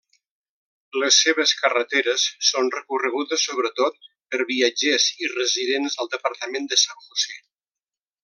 Les 1.01 1.17
seves 1.25 1.51
carreteres 1.59 2.23
són 2.47 2.71
recorregudes 2.77 3.45
sobretot 3.49 3.99
per 4.35 4.41
viatgers 4.53 5.07
i 5.27 5.31
residents 5.35 5.99
al 6.05 6.11
departament 6.17 6.67
de 6.73 6.81
San 6.87 7.07
José. 7.11 7.39